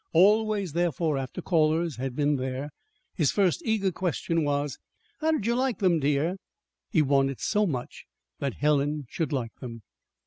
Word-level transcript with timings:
Always, 0.13 0.73
therefore, 0.73 1.19
after 1.19 1.43
callers 1.43 1.97
had 1.97 2.15
been 2.15 2.37
there, 2.37 2.71
his 3.13 3.29
first 3.29 3.61
eager 3.63 3.91
question 3.91 4.43
was: 4.43 4.79
"How 5.19 5.31
did 5.31 5.45
you 5.45 5.53
like 5.53 5.77
them, 5.77 5.99
dear?" 5.99 6.37
He 6.89 7.03
wanted 7.03 7.39
so 7.39 7.67
much 7.67 8.05
that 8.39 8.55
Helen 8.55 9.05
should 9.09 9.31
like 9.31 9.53
them! 9.59 9.83